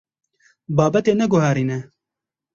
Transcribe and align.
Babetê 0.77 1.13
neguherîne. 1.19 1.79